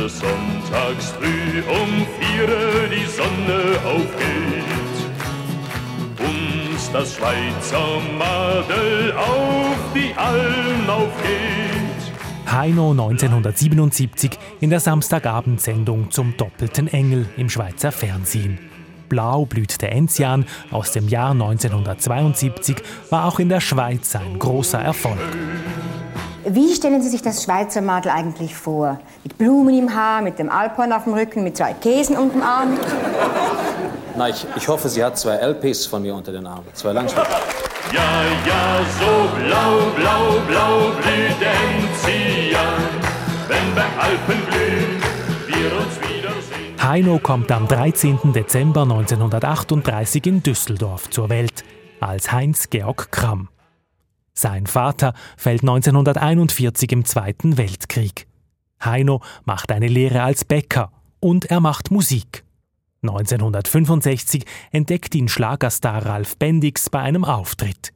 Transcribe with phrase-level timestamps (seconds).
[0.00, 2.48] des Sonntags früh um vier
[2.88, 4.96] die Sonne aufgeht
[6.18, 12.50] und das Schweizer Madel auf die Alm aufgeht.
[12.50, 18.58] Heino 1977 in der Samstagabendsendung zum Doppelten Engel im Schweizer Fernsehen.
[19.10, 22.76] Blau blüht der Enzian aus dem Jahr 1972
[23.10, 25.18] war auch in der Schweiz ein großer Erfolg.
[26.44, 28.98] Wie stellen Sie sich das Schweizer Madel eigentlich vor?
[29.24, 32.42] Mit Blumen im Haar, mit dem Alphorn auf dem Rücken, mit zwei Käsen unter dem
[32.42, 32.78] Arm?
[34.16, 36.66] Na, ich, ich hoffe, sie hat zwei LPs von mir unter den Armen.
[36.72, 37.28] Zwei Langstrecke.
[37.92, 42.88] Ja, ja, so blau, blau, blau blüht Enzian,
[43.48, 45.02] wenn bei Alpen blühen
[45.46, 46.82] wir uns wiedersehen.
[46.82, 48.32] Heino kommt am 13.
[48.32, 51.64] Dezember 1938 in Düsseldorf zur Welt
[52.00, 53.48] als Heinz-Georg Kramm.
[54.40, 58.26] Sein Vater fällt 1941 im Zweiten Weltkrieg.
[58.82, 62.42] Heino macht eine Lehre als Bäcker und er macht Musik.
[63.02, 67.92] 1965 entdeckt ihn Schlagerstar Ralf Bendix bei einem Auftritt.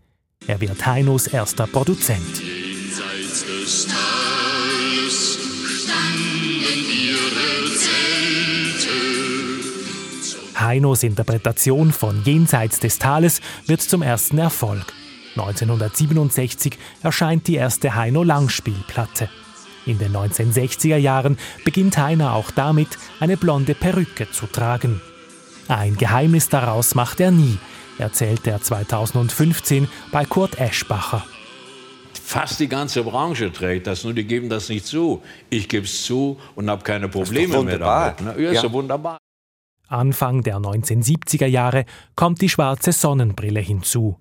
[0.46, 2.42] Er wird Heinos erster Produzent.
[2.42, 5.38] Jenseits des Tales
[5.82, 7.74] standen ihre
[8.74, 8.90] Zelte.
[10.60, 14.92] Heinos Interpretation von Jenseits des Tales wird zum ersten Erfolg.
[15.36, 19.28] 1967 erscheint die erste Heino Langspielplatte.
[19.86, 22.88] In den 1960er Jahren beginnt Heiner auch damit,
[23.20, 25.00] eine blonde Perücke zu tragen.
[25.68, 27.58] Ein Geheimnis daraus macht er nie,
[27.98, 31.24] erzählt er 2015 bei Kurt Eschbacher.
[32.12, 35.22] Fast die ganze Branche trägt das, nur die geben das nicht zu.
[35.50, 38.20] Ich gebe es zu und habe keine Probleme mehr damit.
[38.22, 38.42] Ne?
[38.42, 39.18] Ja, ist ja wunderbar.
[39.88, 41.84] Anfang der 1970er Jahre
[42.16, 44.16] kommt die schwarze Sonnenbrille hinzu.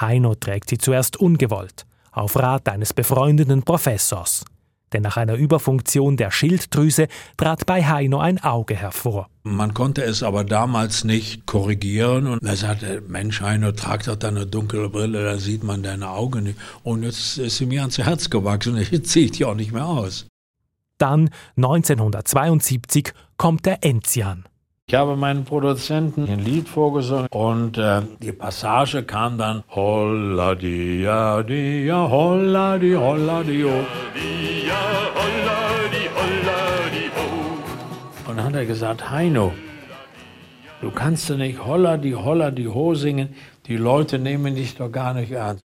[0.00, 4.44] Heino trägt sie zuerst ungewollt, auf Rat eines befreundeten Professors.
[4.92, 9.28] Denn nach einer Überfunktion der Schilddrüse trat bei Heino ein Auge hervor.
[9.42, 14.46] Man konnte es aber damals nicht korrigieren und er sagte, Mensch Heino, trag doch deine
[14.46, 16.58] dunkle Brille, da sieht man deine Augen nicht.
[16.82, 19.72] Und jetzt ist sie mir ans Herz gewachsen und jetzt ziehe ich die auch nicht
[19.72, 20.26] mehr aus.
[20.98, 24.44] Dann, 1972, kommt der Enzian.
[24.92, 31.42] Ich habe meinen Produzenten ein Lied vorgesungen und äh, die Passage kam dann Holla dia
[31.42, 33.86] dia holla di holla di ho.
[38.28, 39.54] Und dann hat er gesagt, Heino,
[40.82, 43.30] du kannst ja nicht Holla die holla die ho singen,
[43.68, 45.62] die Leute nehmen dich doch gar nicht ernst.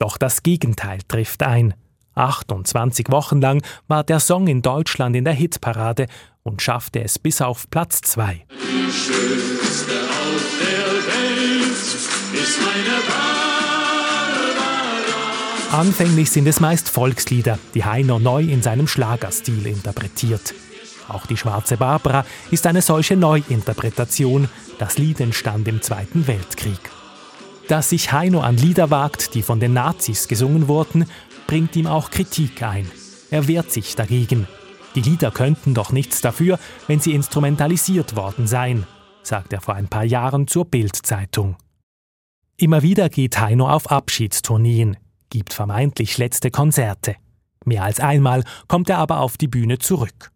[0.00, 1.74] Doch das Gegenteil trifft ein.
[2.16, 6.06] 28 Wochen lang war der Song in Deutschland in der Hitparade
[6.44, 8.44] und schaffte es bis auf Platz 2.
[8.50, 13.40] Die schönste auf der Welt ist meine Barbara.
[15.80, 20.54] Anfänglich sind es meist Volkslieder, die Heiner neu in seinem Schlagerstil interpretiert.
[21.08, 24.48] Auch die Schwarze Barbara ist eine solche Neuinterpretation.
[24.78, 26.78] Das Lied entstand im Zweiten Weltkrieg.
[27.68, 31.06] Dass sich Heino an Lieder wagt, die von den Nazis gesungen wurden,
[31.46, 32.90] bringt ihm auch Kritik ein.
[33.30, 34.46] Er wehrt sich dagegen.
[34.94, 38.86] Die Lieder könnten doch nichts dafür, wenn sie instrumentalisiert worden seien,
[39.22, 41.56] sagt er vor ein paar Jahren zur Bild-Zeitung.
[42.56, 44.96] Immer wieder geht Heino auf Abschiedstourneen,
[45.30, 47.16] gibt vermeintlich letzte Konzerte.
[47.64, 50.30] Mehr als einmal kommt er aber auf die Bühne zurück.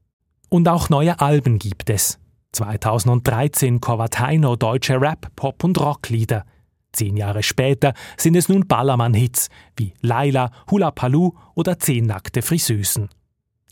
[0.48, 2.18] Und auch neue Alben gibt es.
[2.52, 6.44] 2013 covert Heino deutsche Rap, Pop und Rocklieder.
[6.92, 13.10] Zehn Jahre später sind es nun Ballermann-Hits wie Laila, Hula Palu oder Zehn nackte Friseusen.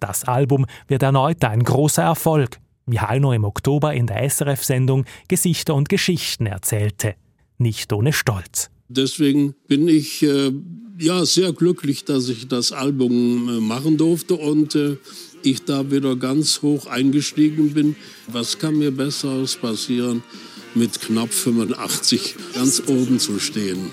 [0.01, 5.75] Das Album wird erneut ein großer Erfolg, wie Heino im Oktober in der SRF-Sendung Gesichter
[5.75, 7.15] und Geschichten erzählte.
[7.59, 8.71] Nicht ohne Stolz.
[8.89, 10.53] Deswegen bin ich äh,
[10.99, 14.97] ja sehr glücklich, dass ich das Album äh, machen durfte und äh,
[15.43, 17.97] ich da wieder ganz hoch eingestiegen bin.
[18.29, 20.23] Was kann mir Besseres passieren,
[20.75, 23.91] mit knapp 85 ganz oben zu stehen?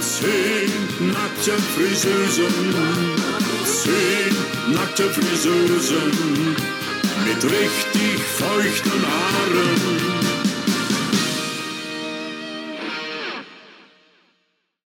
[0.00, 3.31] Zehn nackte Friseusen,
[3.64, 6.56] zehn nackte Friseusen
[7.24, 10.21] mit richtig feuchten Haaren.